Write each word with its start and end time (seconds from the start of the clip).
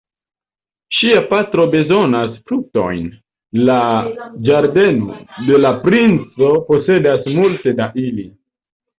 Ŝia 0.99 1.17
patro 1.31 1.65
bezonas 1.73 2.31
fruktojn; 2.51 3.03
la 3.67 3.75
ĝardeno 4.47 5.17
de 5.49 5.59
la 5.65 5.71
princo 5.83 6.49
posedas 6.71 7.29
multe 7.37 7.75
da 7.81 7.89
ili. 8.05 8.27